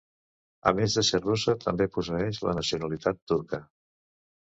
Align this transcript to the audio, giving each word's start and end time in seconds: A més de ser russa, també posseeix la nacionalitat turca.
A 0.69 0.71
més 0.77 0.95
de 0.99 1.01
ser 1.09 1.19
russa, 1.25 1.53
també 1.65 1.87
posseeix 1.97 2.39
la 2.47 2.55
nacionalitat 2.61 3.21
turca. 3.33 3.61